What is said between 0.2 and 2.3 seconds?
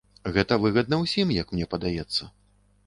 Гэта выгадна ўсім, як мне падаецца.